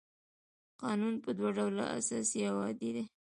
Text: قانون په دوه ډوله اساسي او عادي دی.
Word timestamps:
قانون 0.81 1.13
په 1.23 1.29
دوه 1.37 1.49
ډوله 1.57 1.83
اساسي 1.99 2.39
او 2.49 2.55
عادي 2.65 2.89
دی. 2.95 3.03